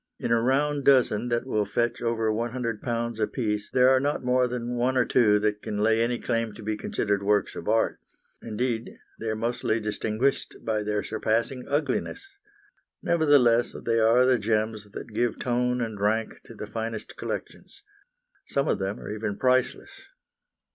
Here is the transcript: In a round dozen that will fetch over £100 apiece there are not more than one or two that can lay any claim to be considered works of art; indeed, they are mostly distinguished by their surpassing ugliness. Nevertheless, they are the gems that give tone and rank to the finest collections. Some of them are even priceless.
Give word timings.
In 0.17 0.31
a 0.31 0.41
round 0.41 0.83
dozen 0.83 1.29
that 1.29 1.45
will 1.45 1.63
fetch 1.63 2.01
over 2.01 2.31
£100 2.31 3.19
apiece 3.19 3.69
there 3.71 3.87
are 3.87 3.99
not 3.99 4.23
more 4.25 4.47
than 4.47 4.75
one 4.75 4.97
or 4.97 5.05
two 5.05 5.37
that 5.37 5.61
can 5.61 5.77
lay 5.77 6.01
any 6.01 6.17
claim 6.17 6.53
to 6.53 6.63
be 6.63 6.75
considered 6.75 7.21
works 7.21 7.53
of 7.55 7.67
art; 7.69 7.99
indeed, 8.41 8.97
they 9.19 9.29
are 9.29 9.35
mostly 9.35 9.79
distinguished 9.79 10.55
by 10.63 10.81
their 10.81 11.03
surpassing 11.03 11.67
ugliness. 11.67 12.27
Nevertheless, 13.03 13.75
they 13.85 13.99
are 13.99 14.25
the 14.25 14.39
gems 14.39 14.89
that 14.89 15.13
give 15.13 15.37
tone 15.37 15.81
and 15.81 15.99
rank 16.01 16.33
to 16.45 16.55
the 16.55 16.65
finest 16.65 17.15
collections. 17.15 17.83
Some 18.47 18.67
of 18.67 18.79
them 18.79 18.99
are 18.99 19.11
even 19.11 19.37
priceless. 19.37 19.91